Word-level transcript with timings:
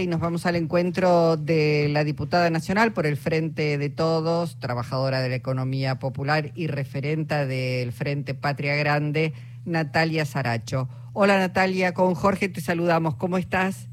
Y 0.00 0.06
nos 0.06 0.20
vamos 0.20 0.46
al 0.46 0.54
encuentro 0.54 1.36
de 1.36 1.88
la 1.90 2.04
diputada 2.04 2.50
nacional 2.50 2.92
por 2.92 3.04
el 3.04 3.16
Frente 3.16 3.78
de 3.78 3.90
Todos, 3.90 4.60
trabajadora 4.60 5.20
de 5.20 5.28
la 5.28 5.34
economía 5.34 5.98
popular 5.98 6.52
y 6.54 6.68
referenta 6.68 7.46
del 7.46 7.90
Frente 7.90 8.34
Patria 8.34 8.76
Grande, 8.76 9.32
Natalia 9.64 10.24
Saracho. 10.24 10.88
Hola 11.14 11.36
Natalia, 11.36 11.94
con 11.94 12.14
Jorge 12.14 12.48
te 12.48 12.60
saludamos. 12.60 13.16
¿Cómo 13.16 13.38
estás? 13.38 13.88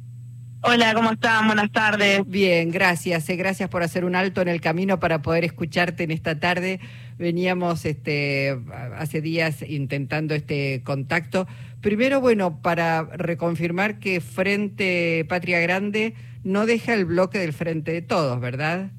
Hola, 0.62 0.96
¿cómo 0.96 1.12
están? 1.12 1.46
Buenas 1.46 1.72
tardes. 1.72 2.22
Bien, 2.26 2.72
gracias. 2.72 3.30
Eh, 3.30 3.36
gracias 3.36 3.70
por 3.70 3.84
hacer 3.84 4.04
un 4.04 4.16
alto 4.16 4.42
en 4.42 4.48
el 4.48 4.62
camino 4.62 5.00
para 5.00 5.22
poder 5.22 5.44
escucharte 5.44 6.04
en 6.04 6.10
esta 6.10 6.40
tarde. 6.40 6.80
Veníamos 7.20 7.86
este, 7.86 8.60
hace 8.98 9.22
días 9.22 9.62
intentando 9.62 10.34
este 10.34 10.82
contacto. 10.84 11.48
Primero, 11.86 12.20
bueno, 12.20 12.64
para 12.64 13.04
reconfirmar 13.04 14.00
que 14.00 14.20
Frente 14.20 15.24
Patria 15.30 15.60
Grande 15.60 16.16
no 16.44 16.66
deja 16.66 16.96
el 16.96 17.06
bloque 17.06 17.38
del 17.38 17.54
Frente 17.54 17.92
de 17.92 18.02
Todos, 18.02 18.40
¿verdad? 18.40 18.90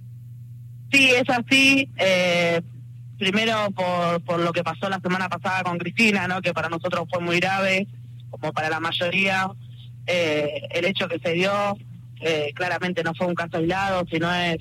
Sí, 0.93 1.11
es 1.11 1.29
así. 1.29 1.91
Eh, 1.97 2.63
primero 3.19 3.73
por, 4.25 4.39
lo 4.39 4.53
que 4.53 4.63
pasó 4.63 4.89
la 4.89 5.01
semana 5.01 5.29
pasada 5.29 5.65
con 5.65 5.79
Cristina, 5.79 6.29
¿no? 6.29 6.41
que 6.41 6.55
para 6.55 6.69
nosotros 6.69 7.09
fue 7.11 7.21
muy 7.21 7.41
grave, 7.41 7.89
como 8.31 8.53
para 8.53 8.71
la 8.71 8.79
mayoría 8.79 9.51
eh, 10.07 10.61
el 10.71 10.85
hecho 10.85 11.09
que 11.09 11.19
se 11.19 11.33
dio 11.33 11.51
eh, 12.21 12.53
claramente 12.55 13.03
no 13.03 13.17
fue 13.17 13.27
un 13.27 13.35
caso 13.35 13.57
aislado, 13.57 14.07
sino 14.09 14.33
es 14.33 14.59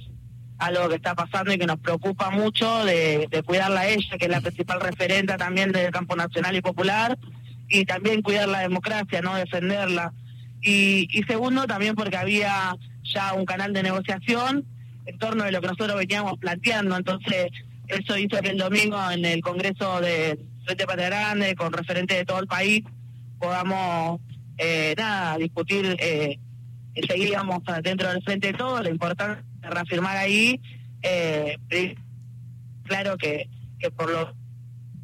algo 0.57 0.90
que 0.90 0.96
está 0.96 1.13
pasando 1.13 1.54
y 1.54 1.60
que 1.60 1.68
nos 1.68 1.77
preocupa 1.77 2.32
mucho 2.32 2.85
de, 2.85 3.30
cuidarla 3.46 3.82
a 3.82 3.88
ella, 3.88 4.18
que 4.18 4.26
es 4.26 4.32
la 4.32 4.41
principal 4.41 4.82
referente 4.82 5.38
también 5.38 5.71
del 5.71 5.91
campo 5.91 6.16
nacional 6.16 6.55
y 6.55 6.62
popular, 6.62 7.20
y 7.68 7.86
también 7.86 8.22
cuidar 8.22 8.48
la 8.48 8.60
democracia, 8.60 9.22
no 9.22 9.36
defenderla. 9.36 10.14
Y, 10.62 11.08
segundo, 11.28 11.68
también 11.68 11.96
porque 11.96 12.18
había 12.18 12.76
ya 13.04 13.34
un 13.34 13.46
canal 13.46 13.72
de 13.74 13.84
negociación 13.84 14.66
en 15.05 15.18
torno 15.20 15.44
de 15.44 15.52
lo 15.52 15.62
que 15.62 15.68
nosotros 15.68 15.96
veníamos 15.96 16.40
planteando. 16.40 16.98
Entonces, 16.98 17.48
eso 17.88 18.18
hizo 18.18 18.40
que 18.41 18.49
el 18.49 18.57
domingo 18.57 18.98
en 19.12 19.26
el 19.26 19.41
Congreso 19.41 20.02
de 20.02 20.40
Frente 20.66 20.88
Patria 20.88 21.07
Grande, 21.07 21.55
con 21.55 21.72
referentes 21.72 22.18
de 22.18 22.26
todo 22.26 22.40
el 22.40 22.48
país, 22.48 22.84
podamos 23.40 24.22
eh, 24.57 24.96
nada, 24.98 25.38
discutir, 25.38 25.96
eh, 26.00 26.40
seguíamos 27.07 27.60
dentro 27.84 28.10
del 28.10 28.24
frente 28.24 28.48
de 28.48 28.54
todo, 28.54 28.82
lo 28.82 28.90
importante 28.90 29.44
es 29.62 29.70
reafirmar 29.70 30.18
ahí, 30.18 30.60
eh, 31.04 31.57
claro 32.84 33.18
que, 33.18 33.50
que 33.79 33.91
por 33.91 34.10
lo 34.10 34.34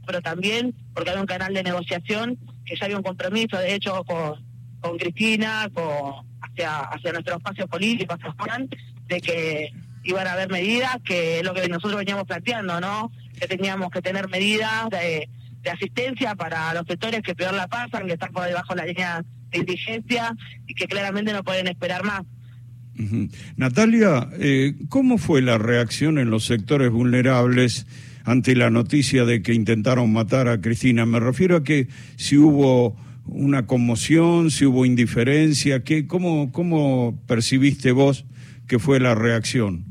pero 0.06 0.22
también 0.22 0.76
porque 0.94 1.12
hay 1.12 1.18
un 1.18 1.26
canal 1.26 1.54
de 1.54 1.64
negociación 1.64 2.38
que 2.66 2.76
ya 2.76 2.86
había 2.86 2.98
un 2.98 3.04
compromiso, 3.04 3.58
de 3.58 3.76
hecho, 3.76 4.04
con, 4.04 4.98
Cristina, 4.98 5.70
con 5.74 6.26
hacia, 6.42 6.80
hacia 6.80 7.12
nuestro 7.12 7.38
espacio 7.38 7.68
político, 7.68 8.14
hacia 8.14 8.32
Juan, 8.32 8.68
de 9.08 9.22
que 9.22 9.72
iban 10.04 10.28
a 10.28 10.34
haber 10.34 10.50
medidas, 10.50 10.98
que 11.04 11.40
es 11.40 11.46
lo 11.46 11.54
que 11.54 11.68
nosotros 11.68 11.98
veníamos 11.98 12.26
planteando, 12.26 12.82
¿no? 12.82 13.12
Que 13.40 13.48
teníamos 13.48 13.92
que 13.92 14.02
tener 14.02 14.28
medidas 14.30 14.90
de, 14.90 15.30
de 15.62 15.70
asistencia 15.70 16.36
para 16.36 16.74
los 16.74 16.86
sectores 16.88 17.22
que 17.22 17.36
peor 17.36 17.54
la 17.54 17.68
pasan, 17.68 18.08
que 18.08 18.14
están 18.14 18.32
por 18.32 18.46
debajo 18.46 18.74
de 18.74 18.82
la 18.82 18.86
línea 18.86 19.24
indigencia 19.54 20.36
y 20.68 20.74
que 20.74 20.88
claramente 20.88 21.34
no 21.34 21.44
pueden 21.44 21.68
esperar 21.68 22.04
más. 22.04 22.24
Natalia, 23.56 24.30
eh, 24.40 24.76
¿cómo 24.90 25.18
fue 25.18 25.42
la 25.42 25.58
reacción 25.58 26.20
en 26.20 26.30
los 26.30 26.46
sectores 26.46 26.92
vulnerables 26.92 27.88
ante 28.24 28.56
la 28.56 28.70
noticia 28.70 29.26
de 29.26 29.42
que 29.42 29.54
intentaron 29.54 30.12
matar 30.12 30.48
a 30.48 30.62
Cristina? 30.62 31.06
Me 31.06 31.20
refiero 31.20 31.58
a 31.58 31.64
que 31.64 31.88
si 32.18 32.38
hubo 32.38 32.96
una 33.26 33.68
conmoción, 33.68 34.52
si 34.52 34.66
hubo 34.66 34.86
indiferencia, 34.86 35.84
¿qué, 35.84 36.08
cómo, 36.08 36.52
¿cómo 36.52 37.20
percibiste 37.28 37.92
vos 37.92 38.26
que 38.68 38.80
fue 38.80 39.00
la 39.00 39.16
reacción? 39.16 39.86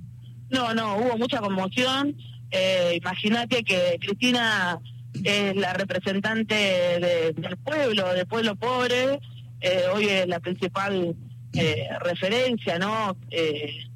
No, 0.51 0.75
no, 0.75 0.97
hubo 0.97 1.19
mucha 1.19 1.39
conmoción. 1.39 2.17
Eh, 2.51 2.99
Imagínate 3.01 3.63
que 3.63 3.99
Cristina 4.01 4.79
es 5.25 5.57
la 5.57 5.73
representante 5.73 6.55
del 6.55 7.57
pueblo, 7.59 8.13
del 8.15 8.27
pueblo 8.27 8.57
pobre, 8.57 9.21
eh, 9.61 9.83
hoy 9.93 10.07
es 10.07 10.27
la 10.27 10.41
principal 10.41 11.15
eh, 11.53 11.89
referencia, 12.01 12.79
¿no? 12.79 13.17
Eh, 13.31 13.87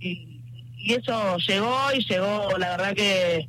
y, 0.00 0.24
eso 0.86 1.36
llegó 1.46 1.76
y 1.94 2.02
llegó, 2.04 2.56
la 2.56 2.70
verdad 2.70 2.94
que, 2.94 3.46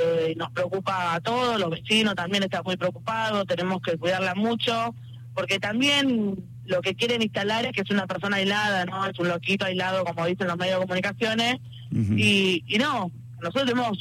que 0.00 0.34
nos 0.36 0.50
preocupa 0.52 1.14
a 1.14 1.20
todos, 1.20 1.60
los 1.60 1.70
vecinos 1.70 2.14
también 2.14 2.42
están 2.42 2.62
muy 2.64 2.76
preocupados, 2.76 3.46
tenemos 3.46 3.80
que 3.82 3.96
cuidarla 3.96 4.34
mucho, 4.34 4.94
porque 5.34 5.58
también 5.58 6.36
lo 6.64 6.80
que 6.80 6.94
quieren 6.94 7.22
instalar 7.22 7.66
es 7.66 7.72
que 7.72 7.82
es 7.82 7.90
una 7.90 8.06
persona 8.06 8.36
aislada, 8.36 8.84
¿no? 8.84 9.06
Es 9.06 9.18
un 9.18 9.28
loquito 9.28 9.64
aislado, 9.64 10.04
como 10.04 10.26
dicen 10.26 10.46
los 10.46 10.56
medios 10.56 10.78
de 10.78 10.86
comunicaciones, 10.86 11.56
y, 11.92 12.62
y 12.68 12.78
no, 12.78 13.10
nosotros 13.40 13.66
tenemos 13.66 13.98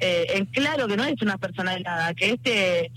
en 0.00 0.44
claro 0.46 0.86
que 0.86 0.96
no 0.96 1.04
es 1.04 1.20
una 1.22 1.38
persona 1.38 1.72
aislada, 1.72 2.14
que 2.14 2.30
este 2.30 2.92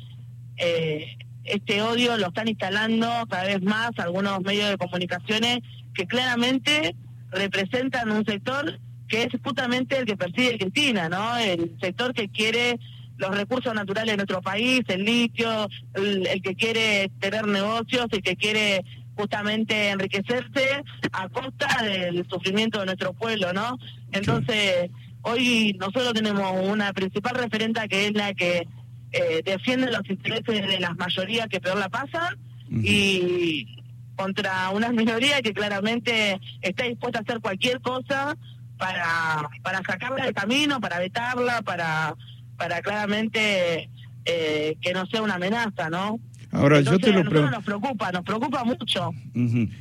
eh, 0.57 1.17
este 1.43 1.81
odio 1.81 2.17
lo 2.17 2.27
están 2.27 2.47
instalando 2.47 3.07
cada 3.27 3.45
vez 3.45 3.61
más 3.63 3.91
algunos 3.97 4.41
medios 4.41 4.69
de 4.69 4.77
comunicaciones 4.77 5.59
que 5.95 6.05
claramente 6.05 6.95
representan 7.31 8.11
un 8.11 8.23
sector 8.25 8.79
que 9.11 9.23
es 9.23 9.29
justamente 9.43 9.97
el 9.97 10.05
que 10.05 10.15
persigue 10.15 10.57
Cristina, 10.57 11.09
¿no? 11.09 11.37
El 11.37 11.75
sector 11.81 12.13
que 12.13 12.29
quiere 12.29 12.79
los 13.17 13.35
recursos 13.35 13.73
naturales 13.73 14.13
de 14.13 14.17
nuestro 14.17 14.41
país, 14.41 14.81
el 14.87 15.03
litio, 15.03 15.67
el, 15.93 16.41
que 16.41 16.55
quiere 16.55 17.11
tener 17.19 17.45
negocios, 17.45 18.07
el 18.11 18.21
que 18.21 18.37
quiere 18.37 18.83
justamente 19.15 19.89
enriquecerse 19.89 20.81
a 21.11 21.27
costa 21.27 21.83
del 21.83 22.25
sufrimiento 22.29 22.79
de 22.79 22.85
nuestro 22.85 23.11
pueblo, 23.11 23.51
¿no? 23.51 23.77
Entonces, 24.13 24.89
hoy 25.23 25.75
nosotros 25.77 26.13
tenemos 26.13 26.49
una 26.63 26.93
principal 26.93 27.35
referente 27.35 27.85
que 27.89 28.07
es 28.07 28.13
la 28.13 28.33
que 28.33 28.65
eh, 29.11 29.41
defienden 29.43 29.91
los 29.91 30.09
intereses 30.09 30.67
de 30.67 30.79
las 30.79 30.95
mayorías 30.95 31.47
que 31.47 31.59
peor 31.59 31.77
la 31.77 31.89
pasan 31.89 32.37
y 32.71 33.67
contra 34.15 34.69
una 34.69 34.89
minoría 34.93 35.41
que 35.41 35.53
claramente 35.53 36.39
está 36.61 36.85
dispuesta 36.85 37.19
a 37.19 37.21
hacer 37.23 37.41
cualquier 37.41 37.81
cosa 37.81 38.37
para, 38.81 39.47
para 39.61 39.83
sacarla 39.83 40.25
del 40.25 40.33
camino, 40.33 40.81
para 40.81 40.97
vetarla, 40.97 41.61
para, 41.61 42.15
para 42.57 42.81
claramente 42.81 43.89
eh, 44.25 44.75
que 44.81 44.93
no 44.93 45.05
sea 45.05 45.21
una 45.21 45.35
amenaza, 45.35 45.91
¿no? 45.91 46.19
Ahora, 46.53 46.81
yo 46.81 46.97
te 46.99 47.13
lo 47.13 47.23
nos 47.23 47.63
preocupa, 47.63 48.11
nos 48.11 48.23
preocupa 48.25 48.65
mucho. 48.65 49.13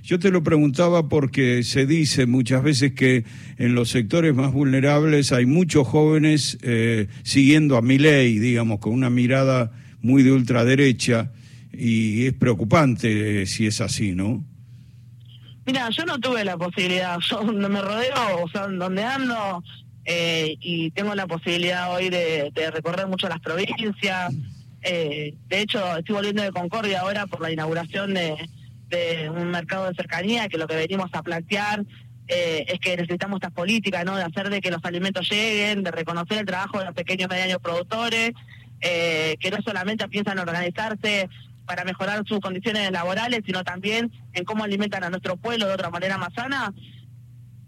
Yo 0.02 0.18
te 0.20 0.30
lo 0.30 0.44
preguntaba 0.44 1.08
porque 1.08 1.64
se 1.64 1.84
dice 1.84 2.26
muchas 2.26 2.62
veces 2.62 2.92
que 2.92 3.24
en 3.56 3.74
los 3.74 3.88
sectores 3.88 4.34
más 4.34 4.52
vulnerables 4.52 5.32
hay 5.32 5.46
muchos 5.46 5.88
jóvenes 5.88 6.58
eh, 6.62 7.08
siguiendo 7.24 7.76
a 7.76 7.82
mi 7.82 7.98
ley, 7.98 8.38
digamos, 8.38 8.78
con 8.78 8.92
una 8.92 9.10
mirada 9.10 9.72
muy 10.00 10.22
de 10.22 10.30
ultraderecha, 10.30 11.32
y 11.72 12.26
es 12.26 12.34
preocupante 12.34 13.42
eh, 13.42 13.46
si 13.46 13.66
es 13.66 13.80
así, 13.80 14.12
¿no? 14.12 14.44
Mira, 15.70 15.88
yo 15.90 16.04
no 16.04 16.18
tuve 16.18 16.44
la 16.44 16.56
posibilidad, 16.56 17.16
yo 17.20 17.44
me 17.44 17.80
rodeo, 17.80 18.42
o 18.42 18.48
sea, 18.48 18.66
donde 18.66 19.04
ando, 19.04 19.62
eh, 20.04 20.56
y 20.58 20.90
tengo 20.90 21.14
la 21.14 21.28
posibilidad 21.28 21.94
hoy 21.94 22.10
de, 22.10 22.50
recorrer 22.72 23.06
mucho 23.06 23.28
las 23.28 23.38
provincias 23.38 24.34
eh, 24.82 25.34
de 25.48 25.60
hecho, 25.60 25.78
estoy 25.96 26.16
volviendo 26.16 26.42
de 26.42 26.50
Concordia 26.50 27.02
ahora 27.02 27.28
por 27.28 27.40
la 27.40 27.52
inauguración 27.52 28.14
de, 28.14 29.30
un 29.30 29.52
mercado 29.52 29.88
de 29.88 29.94
cercanía, 29.94 30.48
que 30.48 30.58
lo 30.58 30.66
que 30.66 30.74
venimos 30.74 31.08
a 31.12 31.22
plantear 31.22 31.84
eh, 32.26 32.64
es 32.66 32.80
que 32.80 32.96
necesitamos 32.96 33.36
estas 33.36 33.52
políticas, 33.52 34.04
¿no? 34.04 34.16
De 34.16 34.24
hacer 34.24 34.50
de 34.50 34.60
que 34.60 34.72
los 34.72 34.84
alimentos 34.84 35.30
lleguen, 35.30 35.84
de 35.84 35.92
reconocer 35.92 36.38
el 36.38 36.46
trabajo 36.46 36.80
de 36.80 36.86
los 36.86 36.94
pequeños 36.94 37.26
y 37.26 37.32
medianos 37.32 37.62
productores, 37.62 38.32
que 38.80 39.50
no 39.52 39.62
solamente 39.62 40.08
piensan 40.08 40.40
organizarse 40.40 41.28
para 41.70 41.84
mejorar 41.84 42.24
sus 42.26 42.40
condiciones 42.40 42.90
laborales, 42.90 43.42
sino 43.46 43.62
también 43.62 44.10
en 44.32 44.44
cómo 44.44 44.64
alimentan 44.64 45.04
a 45.04 45.10
nuestro 45.10 45.36
pueblo 45.36 45.68
de 45.68 45.74
otra 45.74 45.88
manera 45.88 46.18
más 46.18 46.34
sana. 46.34 46.74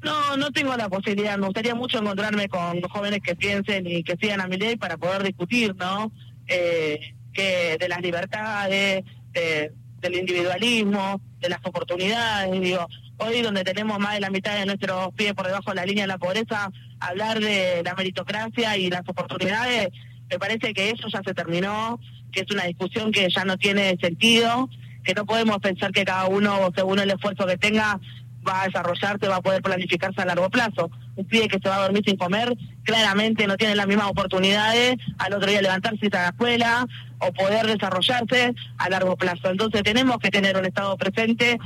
No, 0.03 0.37
no 0.37 0.51
tengo 0.51 0.77
la 0.77 0.89
posibilidad. 0.89 1.39
Me 1.39 1.47
gustaría 1.47 1.77
mucho 1.77 2.01
encontrarme 2.01 2.49
con 2.49 2.83
jóvenes 2.83 3.21
que 3.23 3.37
piensen 3.37 3.87
y 3.87 4.03
que 4.03 4.17
sigan 4.21 4.41
a 4.41 4.49
mi 4.49 4.57
ley 4.57 4.75
para 4.75 4.97
poder 4.97 5.23
discutir, 5.23 5.77
¿no? 5.77 6.11
eh, 6.49 7.15
que 7.33 7.77
de 7.79 7.89
las 7.89 8.01
libertades, 8.03 9.05
del 9.33 10.15
individualismo, 10.17 11.21
de 11.39 11.49
las 11.49 11.61
oportunidades. 11.65 12.61
Digo, 12.61 12.89
hoy 13.19 13.41
donde 13.43 13.63
tenemos 13.63 14.01
más 14.01 14.15
de 14.15 14.21
la 14.21 14.31
mitad 14.31 14.59
de 14.59 14.67
nuestros 14.67 15.15
pies 15.15 15.33
por 15.35 15.47
debajo 15.47 15.71
de 15.71 15.77
la 15.77 15.87
línea 15.87 16.03
de 16.03 16.09
la 16.09 16.19
pobreza, 16.19 16.73
hablar 16.99 17.39
de 17.39 17.83
la 17.85 17.95
meritocracia 17.95 18.77
y 18.77 18.91
las 18.91 19.09
oportunidades, 19.09 19.91
me 20.29 20.41
parece 20.41 20.75
que 20.75 20.91
eso 20.91 21.07
ya 21.07 21.23
se 21.25 21.35
terminó, 21.35 22.01
que 22.33 22.41
es 22.41 22.51
una 22.51 22.65
discusión 22.65 23.13
que 23.13 23.29
ya 23.31 23.45
no 23.45 23.57
tiene 23.57 23.97
sentido, 24.01 24.69
que 25.05 25.15
no 25.15 25.25
podemos 25.27 25.59
pensar 25.59 25.93
que 25.93 26.05
cada 26.05 26.27
uno, 26.27 26.71
según 26.75 26.99
el 26.99 27.11
esfuerzo 27.11 27.47
que 27.47 27.59
tenga, 27.59 28.01
va 28.47 28.63
a 28.63 28.67
desarrollarse, 28.67 29.29
va 29.29 29.37
a 29.37 29.43
poder 29.43 29.63
planificarse 29.63 30.21
a 30.21 30.25
largo 30.25 30.51
plazo. 30.51 30.91
Un 31.17 31.27
pibe 31.27 31.49
que 31.49 31.59
se 31.63 31.69
va 31.69 31.77
a 31.77 31.83
dormir 31.83 32.03
sin 32.07 32.17
comer, 32.17 32.57
claramente 32.85 33.47
no 33.47 33.57
tiene 33.57 33.77
las 33.77 33.87
mismas 33.87 34.09
oportunidades 34.09 34.97
al 35.19 35.35
otro 35.35 35.49
día 35.49 35.63
levantarse 35.63 35.99
y 36.03 36.07
ir 36.07 36.17
a 36.17 36.23
la 36.23 36.29
escuela 36.29 36.87
o 37.19 37.33
poder 37.33 37.67
desarrollarse 37.67 38.55
a 38.79 38.89
largo 38.89 39.17
plazo. 39.17 39.51
Entonces 39.51 39.83
tenemos 39.83 40.19
que 40.19 40.31
tener 40.31 40.57
un 40.57 40.65
Estado 40.65 40.97
presente 40.97 41.59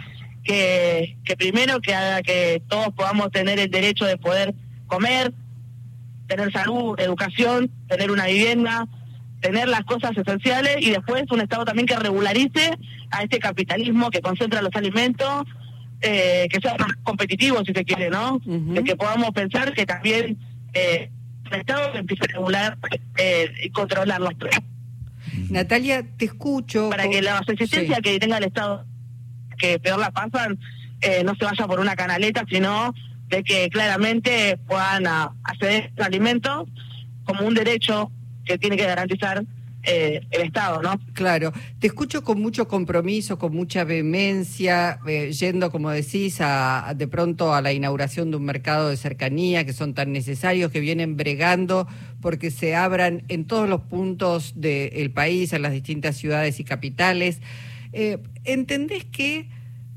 que, 0.45 1.17
que 1.25 1.37
primero 1.37 1.81
que 1.81 1.95
haga 1.95 2.23
que 2.23 2.63
todos 2.69 2.89
podamos 2.95 3.31
tener 3.31 3.59
el 3.59 3.71
derecho 3.71 4.05
de 4.05 4.17
poder 4.17 4.55
comer, 4.87 5.33
tener 6.29 6.53
salud, 6.53 6.99
educación, 7.01 7.71
tener 7.89 8.11
una 8.11 8.27
vivienda, 8.27 8.87
tener 9.47 9.69
las 9.69 9.83
cosas 9.83 10.11
esenciales 10.17 10.79
y 10.81 10.91
después 10.91 11.23
un 11.31 11.41
Estado 11.41 11.65
también 11.65 11.87
que 11.87 11.97
regularice 11.97 12.77
a 13.11 13.23
este 13.23 13.39
capitalismo 13.39 14.11
que 14.11 14.21
concentra 14.21 14.61
los 14.61 14.75
alimentos, 14.75 15.45
eh, 16.01 16.49
que 16.51 16.61
sea 16.61 16.75
más 16.79 16.93
competitivo 17.05 17.63
si 17.65 17.73
se 17.73 17.85
quiere, 17.85 18.11
¿no? 18.11 18.41
De 18.45 18.83
que 18.83 18.97
podamos 18.97 19.31
pensar 19.31 19.73
que 19.73 19.87
también 19.87 20.37
eh, 20.75 21.11
el 21.53 21.61
Estado 21.61 21.95
empiece 21.95 22.25
a 22.25 22.35
regular 22.35 22.79
eh, 23.19 23.53
y 23.63 23.71
controlar 23.71 24.21
los 24.21 24.35
precios. 24.35 24.65
Natalia, 25.49 26.05
te 26.17 26.25
escucho. 26.25 26.91
Para 26.91 27.09
que 27.09 27.23
la 27.23 27.39
asistencia 27.39 28.01
que 28.01 28.19
tenga 28.19 28.39
el 28.39 28.45
Estado, 28.45 28.85
que 29.59 29.79
peor 29.79 30.01
la 30.01 30.11
pasan, 30.11 30.59
eh, 31.03 31.23
no 31.25 31.37
se 31.37 31.45
vaya 31.45 31.67
por 31.69 31.79
una 31.79 31.95
canaleta, 31.95 32.45
sino 32.51 32.93
de 33.29 33.45
que 33.45 33.69
claramente 33.71 34.59
puedan 34.67 35.07
acceder 35.07 35.93
a 35.99 36.05
alimentos 36.05 36.69
como 37.25 37.47
un 37.47 37.55
derecho 37.55 38.11
que 38.47 38.57
tiene 38.57 38.77
que 38.77 38.87
garantizar 38.87 39.45
eh, 39.89 40.21
el 40.33 40.43
Estado, 40.43 40.83
¿no? 40.83 40.99
Claro, 41.13 41.53
te 41.79 41.87
escucho 41.87 42.25
con 42.25 42.41
mucho 42.41 42.67
compromiso, 42.67 43.39
con 43.39 43.55
mucha 43.55 43.85
vehemencia, 43.85 44.99
eh, 45.07 45.31
yendo, 45.31 45.71
como 45.71 45.91
decís, 45.91 46.39
a, 46.41 46.93
de 46.97 47.07
pronto 47.07 47.55
a 47.55 47.63
la 47.63 47.73
inauguración 47.73 48.33
de 48.33 48.37
un 48.37 48.45
mercado 48.45 48.89
de 48.89 48.97
cercanía 48.97 49.65
que 49.65 49.73
son 49.73 49.95
tan 49.95 50.11
necesarios, 50.13 50.73
que 50.73 50.81
vienen 50.81 51.17
bregando 51.17 51.87
porque 52.21 52.51
se 52.51 52.75
abran 52.75 53.23
en 53.29 53.45
todos 53.45 53.69
los 53.69 53.83
puntos 53.83 54.55
del 54.57 55.13
país, 55.13 55.53
en 55.53 55.63
las 55.63 55.71
distintas 55.71 56.17
ciudades 56.17 56.59
y 56.59 56.65
capitales. 56.65 57.41
Eh, 57.93 58.19
¿Entendés 58.43 59.05
que 59.05 59.49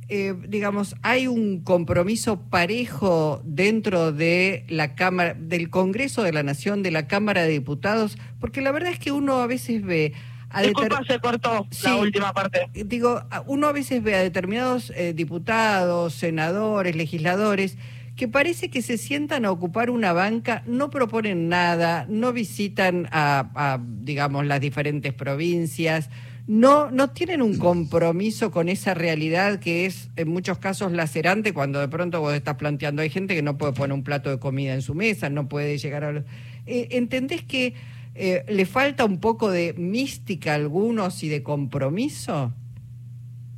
eh, 0.09 0.35
digamos, 0.47 0.95
hay 1.03 1.27
un 1.27 1.61
compromiso 1.63 2.41
parejo 2.49 3.41
dentro 3.43 4.11
de 4.11 4.65
la 4.67 4.95
Cámara, 4.95 5.35
del 5.35 5.69
Congreso 5.69 6.23
de 6.23 6.33
la 6.33 6.41
Nación, 6.41 6.81
de 6.81 6.91
la 6.91 7.07
Cámara 7.07 7.43
de 7.43 7.49
Diputados, 7.49 8.17
porque 8.39 8.61
la 8.61 8.71
verdad 8.71 8.91
es 8.91 8.99
que 8.99 9.11
uno 9.11 9.37
a 9.37 9.47
veces 9.47 9.83
ve 9.83 10.13
a 10.49 10.63
Disculpa, 10.63 11.03
se 11.05 11.19
cortó 11.19 11.67
la 11.83 11.95
última 11.97 12.33
parte. 12.33 12.67
Digo, 12.73 13.21
uno 13.45 13.67
a 13.67 13.71
veces 13.71 14.01
ve 14.01 14.15
a 14.15 14.23
determinados 14.23 14.91
eh, 14.95 15.13
diputados, 15.13 16.15
senadores, 16.15 16.95
legisladores, 16.95 17.77
que 18.15 18.27
parece 18.27 18.69
que 18.69 18.81
se 18.81 18.97
sientan 18.97 19.45
a 19.45 19.51
ocupar 19.51 19.91
una 19.91 20.11
banca, 20.11 20.63
no 20.65 20.89
proponen 20.89 21.49
nada, 21.49 22.07
no 22.09 22.33
visitan 22.33 23.07
a 23.11 23.79
digamos, 23.79 24.45
las 24.47 24.59
diferentes 24.59 25.13
provincias, 25.13 26.09
no, 26.49 26.89
no 26.89 27.11
tienen 27.11 27.43
un 27.43 27.59
compromiso 27.59 28.49
con 28.49 28.69
esa 28.69 28.95
realidad 28.95 29.59
que 29.59 29.85
es 29.85 30.09
en 30.15 30.29
muchos 30.29 30.57
casos 30.57 30.91
lacerante 30.91 31.53
cuando 31.53 31.79
de 31.79 31.87
pronto 31.87 32.21
vos 32.21 32.33
estás 32.33 32.55
planteando, 32.55 33.03
hay 33.03 33.11
gente 33.11 33.35
que 33.35 33.43
no 33.43 33.55
puede 33.55 33.73
poner 33.73 33.93
un 33.93 34.03
plato 34.03 34.31
de 34.31 34.39
comida 34.39 34.73
en 34.73 34.81
su 34.81 34.95
mesa, 34.95 35.29
no 35.29 35.47
puede 35.47 35.77
llegar 35.77 36.03
a... 36.03 36.23
Eh, 36.65 36.87
¿Entendés 36.89 37.43
que 37.43 37.75
eh, 38.15 38.45
le 38.49 38.65
falta 38.65 39.05
un 39.05 39.19
poco 39.19 39.51
de 39.51 39.73
mística 39.73 40.53
a 40.53 40.55
algunos 40.55 41.21
y 41.21 41.29
de 41.29 41.43
compromiso? 41.43 42.51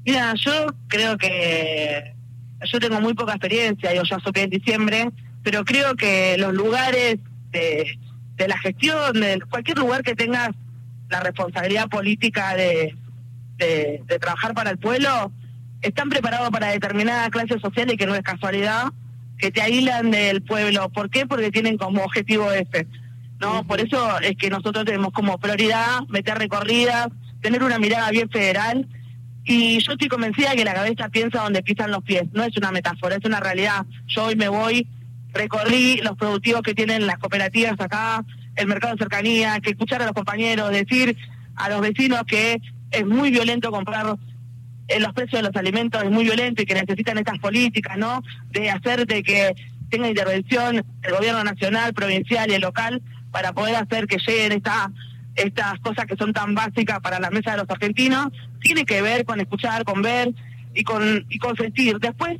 Mira, 0.05 0.33
yo 0.35 0.75
creo 0.89 1.17
que 1.17 2.13
yo 2.65 2.79
tengo 2.81 2.99
muy 2.99 3.13
poca 3.13 3.31
experiencia, 3.31 3.95
yo 3.95 4.03
ya 4.03 4.19
soy 4.19 4.33
en 4.35 4.49
diciembre, 4.49 5.09
pero 5.43 5.63
creo 5.63 5.95
que 5.95 6.35
los 6.37 6.53
lugares 6.53 7.19
de, 7.51 7.97
de 8.35 8.47
la 8.49 8.57
gestión, 8.57 9.13
de 9.13 9.39
cualquier 9.49 9.77
lugar 9.77 10.03
que 10.03 10.13
tengas 10.13 10.49
la 11.11 11.19
responsabilidad 11.19 11.89
política 11.89 12.55
de, 12.55 12.95
de, 13.57 14.19
trabajar 14.19 14.53
para 14.53 14.71
el 14.71 14.79
pueblo, 14.79 15.31
están 15.81 16.09
preparados 16.09 16.49
para 16.49 16.71
determinada 16.71 17.29
clase 17.29 17.59
social 17.59 17.91
y 17.91 17.97
que 17.97 18.05
no 18.05 18.15
es 18.15 18.21
casualidad, 18.21 18.85
que 19.37 19.51
te 19.51 19.61
aílan 19.61 20.09
del 20.09 20.41
pueblo. 20.41 20.89
¿Por 20.89 21.09
qué? 21.09 21.25
Porque 21.25 21.51
tienen 21.51 21.77
como 21.77 22.03
objetivo 22.03 22.51
ese. 22.51 22.87
¿no? 23.39 23.65
Por 23.65 23.81
eso 23.81 24.19
es 24.21 24.37
que 24.37 24.49
nosotros 24.49 24.85
tenemos 24.85 25.11
como 25.11 25.37
prioridad 25.37 26.01
meter 26.07 26.37
recorridas, 26.37 27.07
tener 27.41 27.63
una 27.63 27.77
mirada 27.77 28.09
bien 28.11 28.29
federal. 28.29 28.87
Y 29.43 29.79
yo 29.79 29.93
estoy 29.93 30.07
convencida 30.07 30.55
que 30.55 30.63
la 30.63 30.73
cabeza 30.73 31.09
piensa 31.09 31.41
donde 31.41 31.63
pisan 31.63 31.91
los 31.91 32.03
pies. 32.03 32.23
No 32.31 32.43
es 32.43 32.55
una 32.55 32.71
metáfora, 32.71 33.15
es 33.15 33.25
una 33.25 33.39
realidad. 33.39 33.85
Yo 34.07 34.25
hoy 34.25 34.35
me 34.35 34.47
voy, 34.47 34.87
recorrí 35.33 35.97
los 36.03 36.15
productivos 36.15 36.61
que 36.61 36.75
tienen 36.75 37.07
las 37.07 37.17
cooperativas 37.17 37.79
acá, 37.79 38.23
el 38.55 38.67
mercado 38.67 38.93
de 38.93 38.99
cercanía, 38.99 39.59
que 39.59 39.71
escuchar 39.71 40.01
a 40.01 40.05
los 40.05 40.13
compañeros, 40.13 40.69
decir 40.71 41.17
a 41.55 41.69
los 41.69 41.81
vecinos 41.81 42.23
que 42.27 42.59
es 42.91 43.05
muy 43.05 43.31
violento 43.31 43.71
comprar 43.71 44.17
eh, 44.87 44.99
los 44.99 45.13
precios 45.13 45.41
de 45.41 45.47
los 45.47 45.55
alimentos, 45.55 46.03
es 46.03 46.11
muy 46.11 46.23
violento 46.23 46.61
y 46.61 46.65
que 46.65 46.73
necesitan 46.73 47.17
estas 47.17 47.39
políticas, 47.39 47.97
¿no? 47.97 48.21
De 48.49 48.69
hacer 48.69 49.07
de 49.07 49.23
que 49.23 49.55
tenga 49.89 50.07
intervención 50.07 50.83
el 51.03 51.11
gobierno 51.13 51.43
nacional, 51.43 51.93
provincial 51.93 52.49
y 52.49 52.55
el 52.55 52.61
local 52.61 53.01
para 53.31 53.53
poder 53.53 53.75
hacer 53.75 54.07
que 54.07 54.17
lleguen 54.17 54.51
esta, 54.53 54.91
estas 55.35 55.79
cosas 55.79 56.05
que 56.05 56.15
son 56.15 56.33
tan 56.33 56.55
básicas 56.55 56.99
para 56.99 57.19
la 57.19 57.29
mesa 57.29 57.51
de 57.51 57.57
los 57.57 57.69
argentinos, 57.69 58.27
tiene 58.59 58.85
que 58.85 59.01
ver 59.01 59.25
con 59.25 59.39
escuchar, 59.39 59.83
con 59.85 60.01
ver 60.01 60.33
y 60.73 60.83
con, 60.83 61.25
y 61.29 61.37
con 61.37 61.55
sentir. 61.55 61.97
Después, 61.99 62.37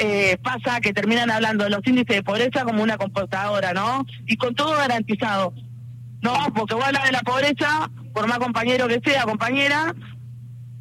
eh, 0.00 0.38
pasa 0.42 0.80
que 0.80 0.92
terminan 0.92 1.30
hablando 1.30 1.64
de 1.64 1.70
los 1.70 1.80
índices 1.84 2.16
de 2.16 2.22
pobreza 2.22 2.64
como 2.64 2.82
una 2.82 2.96
computadora, 2.96 3.72
¿no? 3.72 4.06
Y 4.26 4.36
con 4.36 4.54
todo 4.54 4.76
garantizado. 4.76 5.52
No, 6.22 6.34
porque 6.54 6.74
vos 6.74 6.84
hablas 6.84 7.04
de 7.04 7.12
la 7.12 7.20
pobreza, 7.20 7.90
por 8.14 8.28
más 8.28 8.38
compañero 8.38 8.86
que 8.86 9.00
sea, 9.04 9.24
compañera, 9.24 9.94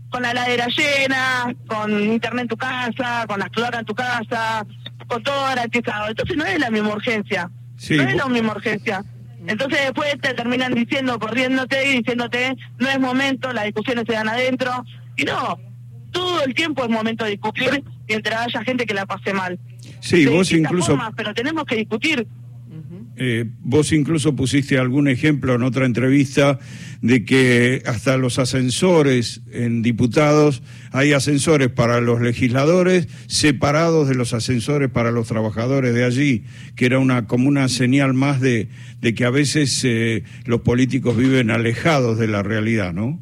con 0.10 0.22
la 0.22 0.32
heladera 0.32 0.68
llena, 0.68 1.56
con 1.68 1.92
internet 1.92 2.44
en 2.44 2.48
tu 2.48 2.58
casa, 2.58 3.26
con 3.28 3.40
las 3.40 3.50
cloacas 3.50 3.80
en 3.80 3.86
tu 3.86 3.96
casa, 3.96 4.66
con 5.08 5.24
todo 5.24 5.44
garantizado. 5.46 6.10
Entonces 6.10 6.38
no 6.38 6.46
es 6.46 6.60
la 6.60 6.70
misma 6.70 6.90
urgencia. 6.90 7.50
No 7.90 8.04
es 8.04 8.16
la 8.16 8.28
misma 8.28 8.54
urgencia. 8.54 9.04
Entonces 9.48 9.80
después 9.82 10.16
te 10.22 10.34
terminan 10.36 10.74
diciendo, 10.74 11.18
corriéndote 11.18 11.90
y 11.90 11.98
diciéndote, 11.98 12.56
no 12.78 12.90
es 12.90 13.00
momento, 13.00 13.52
las 13.52 13.66
discusiones 13.66 14.06
se 14.08 14.14
dan 14.14 14.30
adentro. 14.30 14.84
Y 15.16 15.24
no, 15.24 15.58
todo 16.18 16.44
el 16.44 16.54
tiempo 16.54 16.84
es 16.84 16.90
momento 16.90 17.26
de 17.26 17.32
discutir 17.32 17.84
mientras 18.08 18.48
haya 18.48 18.64
gente 18.64 18.86
que 18.86 18.94
la 18.94 19.06
pase 19.06 19.34
mal. 19.34 19.60
Sí, 20.00 20.26
vos 20.26 20.52
incluso... 20.52 20.98
pero 21.16 21.34
tenemos 21.34 21.66
que 21.66 21.76
discutir. 21.76 22.28
Eh, 23.20 23.46
vos 23.62 23.92
incluso 23.94 24.36
pusiste 24.36 24.78
algún 24.78 25.08
ejemplo 25.08 25.56
en 25.56 25.64
otra 25.64 25.88
entrevista 25.88 26.60
de 27.02 27.26
que 27.26 27.82
hasta 27.88 28.16
los 28.16 28.38
ascensores 28.38 29.42
en 29.52 29.82
diputados 29.82 30.62
hay 30.92 31.14
ascensores 31.14 31.70
para 31.70 32.00
los 32.00 32.22
legisladores 32.22 33.08
separados 33.26 34.08
de 34.08 34.14
los 34.14 34.34
ascensores 34.34 34.92
para 34.92 35.10
los 35.10 35.28
trabajadores 35.28 35.96
de 35.96 36.04
allí, 36.04 36.44
que 36.76 36.86
era 36.86 37.00
una 37.00 37.26
como 37.26 37.48
una 37.48 37.70
señal 37.70 38.14
más 38.14 38.40
de, 38.40 38.70
de 39.02 39.16
que 39.16 39.26
a 39.26 39.32
veces 39.32 39.82
eh, 39.84 40.24
los 40.46 40.62
políticos 40.62 41.18
viven 41.18 41.50
alejados 41.50 42.20
de 42.20 42.28
la 42.28 42.44
realidad, 42.44 42.94
¿no? 42.94 43.20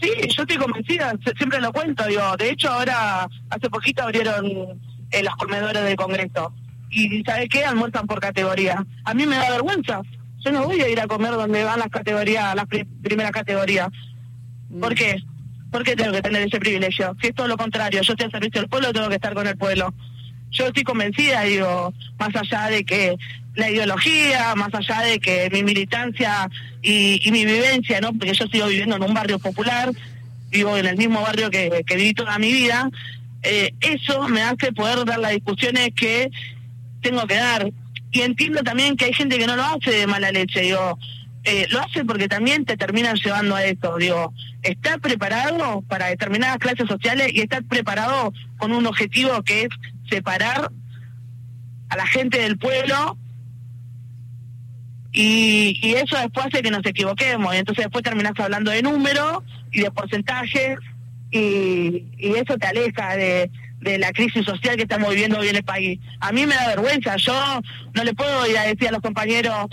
Sí, 0.00 0.10
yo 0.28 0.42
estoy 0.42 0.56
convencida, 0.56 1.12
siempre 1.36 1.60
lo 1.60 1.72
cuento, 1.72 2.04
digo, 2.06 2.36
de 2.36 2.50
hecho 2.50 2.68
ahora, 2.70 3.28
hace 3.50 3.70
poquito 3.70 4.02
abrieron 4.02 4.80
eh, 5.10 5.22
los 5.22 5.36
comedores 5.36 5.84
del 5.84 5.96
Congreso 5.96 6.52
y 6.90 7.22
¿sabe 7.24 7.48
qué? 7.48 7.64
Almuerzan 7.64 8.06
por 8.06 8.20
categoría. 8.20 8.84
A 9.04 9.14
mí 9.14 9.26
me 9.26 9.36
da 9.36 9.50
vergüenza, 9.50 10.02
yo 10.44 10.52
no 10.52 10.64
voy 10.64 10.80
a 10.80 10.88
ir 10.88 11.00
a 11.00 11.06
comer 11.06 11.32
donde 11.32 11.64
van 11.64 11.78
las 11.78 11.88
categorías, 11.88 12.54
las 12.54 12.66
primeras 13.02 13.32
categorías. 13.32 13.88
¿Por 14.80 14.92
mm. 14.92 14.96
qué? 14.96 15.22
¿Por 15.70 15.82
qué 15.82 15.96
tengo 15.96 16.12
que 16.12 16.22
tener 16.22 16.42
ese 16.42 16.60
privilegio? 16.60 17.16
Si 17.20 17.28
es 17.28 17.34
todo 17.34 17.48
lo 17.48 17.56
contrario, 17.56 18.00
yo 18.02 18.12
estoy 18.12 18.26
al 18.26 18.32
servicio 18.32 18.60
del 18.60 18.70
pueblo, 18.70 18.92
tengo 18.92 19.08
que 19.08 19.16
estar 19.16 19.34
con 19.34 19.46
el 19.46 19.56
pueblo. 19.56 19.92
Yo 20.54 20.66
estoy 20.66 20.82
convencida, 20.82 21.42
digo, 21.42 21.92
más 22.18 22.34
allá 22.34 22.70
de 22.70 22.84
que 22.84 23.16
la 23.54 23.70
ideología, 23.70 24.54
más 24.54 24.72
allá 24.72 25.02
de 25.02 25.20
que 25.20 25.48
mi 25.52 25.62
militancia 25.62 26.48
y, 26.82 27.20
mi 27.30 27.44
vivencia, 27.44 28.00
¿no? 28.00 28.12
Porque 28.12 28.34
yo 28.34 28.46
sigo 28.46 28.66
viviendo 28.66 28.96
en 28.96 29.02
un 29.02 29.14
barrio 29.14 29.38
popular, 29.38 29.90
vivo 30.50 30.76
en 30.76 30.86
el 30.86 30.96
mismo 30.96 31.20
barrio 31.20 31.50
que, 31.50 31.84
que 31.86 31.96
viví 31.96 32.14
toda 32.14 32.38
mi 32.38 32.52
vida, 32.52 32.90
eh, 33.44 33.74
eso 33.80 34.26
me 34.28 34.42
hace 34.42 34.72
poder 34.72 35.04
dar 35.04 35.18
las 35.18 35.32
discusiones 35.32 35.90
que 35.94 36.30
tengo 37.02 37.26
que 37.26 37.34
dar. 37.34 37.70
Y 38.10 38.22
entiendo 38.22 38.62
también 38.62 38.96
que 38.96 39.06
hay 39.06 39.12
gente 39.12 39.38
que 39.38 39.46
no 39.46 39.56
lo 39.56 39.64
hace 39.64 39.90
de 39.90 40.06
mala 40.06 40.32
leche, 40.32 40.60
digo, 40.60 40.98
eh, 41.44 41.66
lo 41.70 41.80
hace 41.80 42.04
porque 42.04 42.26
también 42.26 42.64
te 42.64 42.76
terminan 42.76 43.16
llevando 43.16 43.54
a 43.54 43.64
esto, 43.64 43.98
digo, 43.98 44.32
estar 44.62 44.98
preparado 45.00 45.82
para 45.82 46.06
determinadas 46.06 46.56
clases 46.58 46.88
sociales 46.88 47.32
y 47.34 47.42
estar 47.42 47.62
preparado 47.64 48.32
con 48.56 48.72
un 48.72 48.86
objetivo 48.86 49.42
que 49.42 49.64
es 49.64 49.68
separar 50.08 50.70
a 51.88 51.96
la 51.96 52.06
gente 52.06 52.38
del 52.38 52.58
pueblo 52.58 53.18
y, 55.12 55.94
eso 55.96 56.18
después 56.18 56.46
hace 56.46 56.62
que 56.62 56.70
nos 56.70 56.84
equivoquemos. 56.84 57.54
Y 57.54 57.58
entonces 57.58 57.84
después 57.84 58.02
terminás 58.02 58.32
hablando 58.36 58.72
de 58.72 58.82
números 58.82 59.44
y 59.72 59.80
de 59.80 59.90
porcentajes 59.90 60.78
y, 61.30 62.04
eso 62.18 62.58
te 62.58 62.66
aleja 62.66 63.16
de, 63.16 63.50
de 63.80 63.98
la 63.98 64.10
crisis 64.12 64.44
social 64.44 64.76
que 64.76 64.82
estamos 64.82 65.10
viviendo 65.10 65.38
hoy 65.38 65.48
en 65.48 65.56
el 65.56 65.64
país. 65.64 66.00
A 66.20 66.32
mí 66.32 66.46
me 66.46 66.54
da 66.54 66.66
vergüenza. 66.66 67.16
Yo 67.16 67.60
no 67.94 68.04
le 68.04 68.14
puedo 68.14 68.46
ir 68.48 68.58
a 68.58 68.62
decir 68.62 68.88
a 68.88 68.92
los 68.92 69.02
compañeros, 69.02 69.68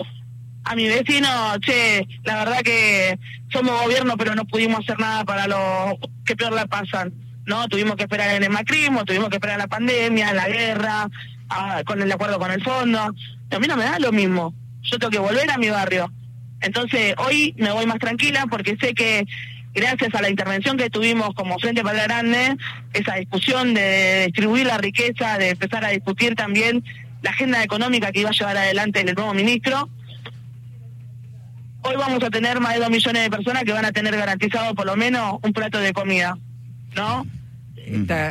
a 0.63 0.75
mi 0.75 0.87
vecino, 0.87 1.27
che, 1.59 2.07
la 2.23 2.35
verdad 2.43 2.61
que 2.61 3.17
somos 3.51 3.81
gobierno 3.81 4.15
pero 4.17 4.35
no 4.35 4.45
pudimos 4.45 4.81
hacer 4.81 4.99
nada 4.99 5.25
para 5.25 5.47
los 5.47 5.95
que 6.23 6.35
peor 6.35 6.53
la 6.53 6.67
pasan. 6.67 7.13
¿No? 7.51 7.67
Tuvimos 7.67 7.97
que 7.97 8.03
esperar 8.03 8.33
en 8.33 8.43
el 8.43 8.49
macrismo, 8.49 9.03
tuvimos 9.03 9.29
que 9.29 9.35
esperar 9.35 9.57
la 9.57 9.67
pandemia, 9.67 10.33
la 10.33 10.47
guerra, 10.47 11.09
con 11.85 12.01
el 12.01 12.09
acuerdo 12.09 12.39
con 12.39 12.49
el 12.49 12.63
fondo. 12.63 12.99
A 13.51 13.59
mí 13.59 13.67
no 13.67 13.75
me 13.75 13.83
da 13.83 13.99
lo 13.99 14.13
mismo. 14.13 14.53
Yo 14.83 14.97
tengo 14.97 15.11
que 15.11 15.19
volver 15.19 15.51
a 15.51 15.57
mi 15.57 15.69
barrio. 15.69 16.09
Entonces, 16.61 17.13
hoy 17.17 17.53
me 17.57 17.71
voy 17.71 17.85
más 17.85 17.99
tranquila 17.99 18.45
porque 18.49 18.77
sé 18.79 18.93
que 18.93 19.25
gracias 19.73 20.15
a 20.15 20.21
la 20.21 20.29
intervención 20.29 20.77
que 20.77 20.89
tuvimos 20.89 21.33
como 21.33 21.59
Frente 21.59 21.83
para 21.83 21.97
la 21.97 22.03
Grande, 22.03 22.55
esa 22.93 23.15
discusión 23.15 23.73
de 23.73 24.27
distribuir 24.27 24.67
la 24.67 24.77
riqueza, 24.77 25.37
de 25.37 25.49
empezar 25.49 25.83
a 25.83 25.89
discutir 25.89 26.35
también 26.35 26.85
la 27.21 27.31
agenda 27.31 27.61
económica 27.63 28.13
que 28.13 28.21
iba 28.21 28.29
a 28.29 28.33
llevar 28.33 28.55
adelante 28.55 29.01
el 29.01 29.13
nuevo 29.13 29.33
ministro, 29.33 29.89
hoy 31.83 31.95
vamos 31.97 32.23
a 32.23 32.29
tener 32.29 32.59
más 32.61 32.75
de 32.75 32.79
dos 32.79 32.89
millones 32.89 33.23
de 33.23 33.29
personas 33.29 33.63
que 33.63 33.73
van 33.73 33.85
a 33.85 33.91
tener 33.91 34.15
garantizado 34.15 34.73
por 34.73 34.85
lo 34.85 34.95
menos 34.95 35.37
un 35.43 35.51
plato 35.51 35.79
de 35.79 35.91
comida, 35.93 36.37
¿no? 36.95 37.25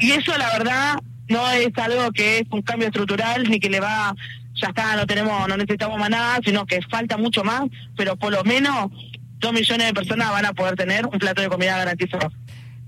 Y 0.00 0.12
eso 0.12 0.36
la 0.36 0.50
verdad 0.52 0.94
no 1.28 1.48
es 1.50 1.70
algo 1.76 2.10
que 2.12 2.38
es 2.38 2.44
un 2.50 2.62
cambio 2.62 2.88
estructural 2.88 3.44
ni 3.48 3.60
que 3.60 3.70
le 3.70 3.80
va 3.80 4.14
ya 4.60 4.68
está, 4.68 4.96
no 4.96 5.06
tenemos, 5.06 5.48
no 5.48 5.56
necesitamos 5.56 5.98
más 5.98 6.10
nada, 6.10 6.38
sino 6.44 6.66
que 6.66 6.80
falta 6.82 7.16
mucho 7.16 7.42
más, 7.42 7.62
pero 7.96 8.16
por 8.16 8.32
lo 8.32 8.44
menos 8.44 8.90
dos 9.38 9.52
millones 9.52 9.86
de 9.86 9.94
personas 9.94 10.30
van 10.30 10.44
a 10.44 10.52
poder 10.52 10.76
tener 10.76 11.06
un 11.06 11.18
plato 11.18 11.40
de 11.40 11.48
comida 11.48 11.78
garantizado. 11.78 12.30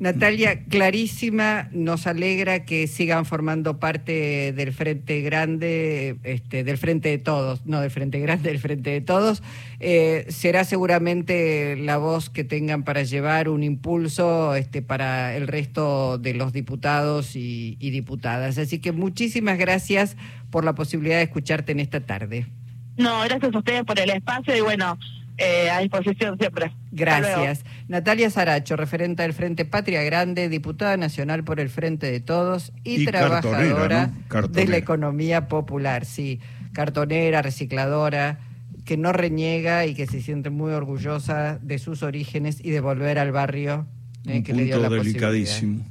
Natalia, 0.02 0.64
clarísima, 0.64 1.68
nos 1.71 2.09
alegra 2.09 2.64
que 2.64 2.88
sigan 2.88 3.25
formando 3.25 3.78
parte 3.78 4.52
del 4.52 4.73
Frente 4.73 5.21
Grande, 5.21 6.16
este, 6.25 6.64
del 6.64 6.76
Frente 6.76 7.09
de 7.11 7.18
Todos, 7.18 7.64
no 7.66 7.80
del 7.80 7.92
Frente 7.92 8.18
Grande, 8.18 8.50
del 8.50 8.59
Frente 8.59 8.90
de 8.90 9.00
Todos. 9.00 9.44
Eh, 9.78 10.26
será 10.28 10.64
seguramente 10.64 11.76
la 11.76 11.99
voz 11.99 12.30
que 12.30 12.42
tengan 12.42 12.82
para 12.82 13.04
llevar 13.04 13.49
un 13.49 13.62
impulso 13.62 14.56
este, 14.56 14.82
para 14.82 15.37
el 15.37 15.47
resto 15.47 16.18
de 16.18 16.35
los 16.35 16.52
diputados 16.52 17.37
y, 17.37 17.76
y 17.78 17.90
diputadas. 17.90 18.59
Así 18.59 18.80
que 18.80 18.90
muchísimas 18.90 19.56
gracias 19.56 20.16
por 20.50 20.64
la 20.64 20.75
posibilidad 20.75 21.18
de 21.18 21.23
escucharte 21.23 21.71
en 21.71 21.78
esta 21.78 22.00
tarde. 22.00 22.49
No, 22.97 23.21
gracias 23.23 23.54
a 23.54 23.59
ustedes 23.59 23.85
por 23.85 24.00
el 24.00 24.11
espacio 24.11 24.56
y 24.56 24.62
bueno, 24.62 24.99
eh, 25.39 25.71
a 25.71 25.81
disposición 25.81 26.39
siempre. 26.39 26.73
Gracias. 26.91 27.65
Natalia 27.89 28.31
Saracho, 28.31 28.77
referente 28.77 29.23
del 29.23 29.33
Frente 29.33 29.65
Patria 29.65 30.03
Grande, 30.03 30.49
diputada 30.49 30.97
nacional 30.97 31.45
por 31.45 31.61
el 31.61 31.69
Frente 31.71 32.11
de 32.11 32.21
Todos 32.21 32.73
y, 32.85 33.05
trabajadora 33.07 34.11
de 34.51 34.67
la 34.67 34.77
economía 34.77 35.49
popular, 35.49 36.05
sí, 36.05 36.41
cartonera, 36.73 37.43
recicladora, 37.43 38.41
que 38.85 38.97
no 38.97 39.12
reniega 39.12 39.87
y 39.87 39.95
que 39.95 40.07
se 40.07 40.21
siente 40.21 40.51
muy 40.51 40.73
orgullosa 40.73 41.59
de 41.62 41.79
sus 41.79 42.03
orígenes 42.03 42.59
y 42.62 42.71
de 42.71 42.81
volver 42.81 43.19
al 43.19 43.33
barrio 43.33 43.87
eh, 44.27 44.43
que 44.43 44.53
le 44.53 44.65
dio 44.65 44.79
la 44.79 44.89
delicadísimo. 44.89 45.85